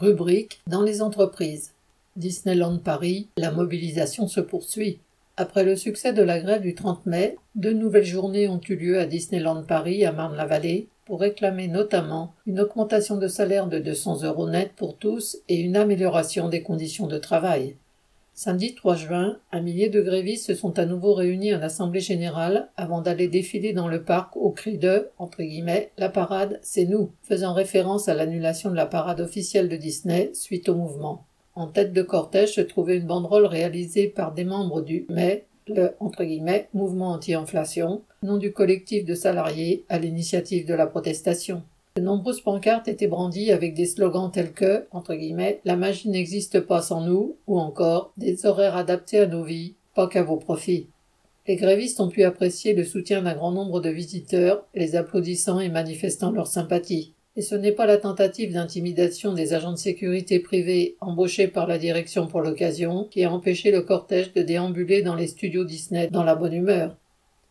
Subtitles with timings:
[0.00, 1.72] Rubrique Dans les entreprises.
[2.14, 5.00] Disneyland Paris, la mobilisation se poursuit.
[5.36, 9.00] Après le succès de la grève du 30 mai, deux nouvelles journées ont eu lieu
[9.00, 14.48] à Disneyland Paris à Marne-la-Vallée pour réclamer notamment une augmentation de salaire de 200 euros
[14.48, 17.74] net pour tous et une amélioration des conditions de travail.
[18.40, 22.68] Samedi 3 juin, un millier de grévistes se sont à nouveau réunis en assemblée générale
[22.76, 25.08] avant d'aller défiler dans le parc au cri de
[25.98, 30.68] la parade, c'est nous, faisant référence à l'annulation de la parade officielle de Disney suite
[30.68, 31.24] au mouvement.
[31.56, 35.96] En tête de cortège se trouvait une banderole réalisée par des membres du MEI, le
[35.98, 41.64] entre guillemets, mouvement anti-inflation, nom du collectif de salariés à l'initiative de la protestation.
[41.98, 46.60] De nombreuses pancartes étaient brandies avec des slogans tels que, entre guillemets, la magie n'existe
[46.60, 50.86] pas sans nous, ou encore des horaires adaptés à nos vies, pas qu'à vos profits.
[51.48, 55.70] Les grévistes ont pu apprécier le soutien d'un grand nombre de visiteurs, les applaudissant et
[55.70, 57.14] manifestant leur sympathie.
[57.34, 61.78] Et ce n'est pas la tentative d'intimidation des agents de sécurité privés embauchés par la
[61.78, 66.22] direction pour l'occasion qui a empêché le cortège de déambuler dans les studios Disney dans
[66.22, 66.96] la bonne humeur.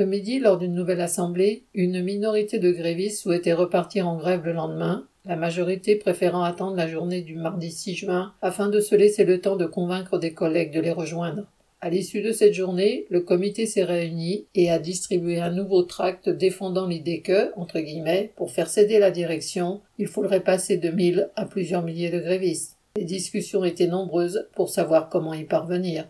[0.00, 4.52] Ce midi, lors d'une nouvelle assemblée, une minorité de grévistes souhaitait repartir en grève le
[4.52, 9.24] lendemain, la majorité préférant attendre la journée du mardi 6 juin afin de se laisser
[9.24, 11.44] le temps de convaincre des collègues de les rejoindre.
[11.82, 16.28] À l'issue de cette journée, le comité s'est réuni et a distribué un nouveau tract
[16.28, 21.30] défendant l'idée que, entre guillemets, pour faire céder la direction, il faudrait passer de mille
[21.36, 22.76] à plusieurs milliers de grévistes.
[22.96, 26.06] Les discussions étaient nombreuses pour savoir comment y parvenir.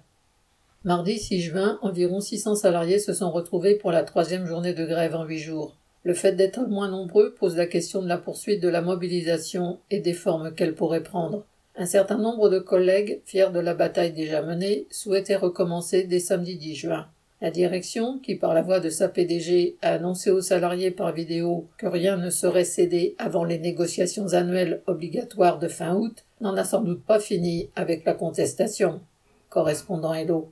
[0.85, 5.15] Mardi 6 juin, environ 600 salariés se sont retrouvés pour la troisième journée de grève
[5.15, 5.77] en huit jours.
[6.03, 10.01] Le fait d'être moins nombreux pose la question de la poursuite de la mobilisation et
[10.01, 11.45] des formes qu'elle pourrait prendre.
[11.77, 16.57] Un certain nombre de collègues, fiers de la bataille déjà menée, souhaitaient recommencer dès samedi
[16.57, 17.07] 10 juin.
[17.41, 21.69] La direction, qui par la voix de sa PDG a annoncé aux salariés par vidéo
[21.79, 26.65] que rien ne serait cédé avant les négociations annuelles obligatoires de fin août, n'en a
[26.65, 29.01] sans doute pas fini avec la contestation.
[29.49, 30.49] Correspondant Hello.